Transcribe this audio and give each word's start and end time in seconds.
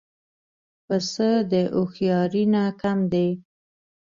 پسه 0.85 1.29
د 1.51 1.53
هوښیارۍ 1.73 2.43
نه 2.53 2.63
کم 2.81 2.97
دی. 3.11 3.29